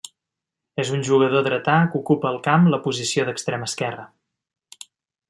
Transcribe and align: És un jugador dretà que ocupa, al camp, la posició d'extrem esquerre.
És 0.83 0.93
un 0.95 1.03
jugador 1.09 1.43
dretà 1.47 1.75
que 1.91 2.01
ocupa, 2.01 2.31
al 2.31 2.41
camp, 2.49 2.65
la 2.75 2.83
posició 2.87 3.29
d'extrem 3.29 3.67
esquerre. 3.67 4.11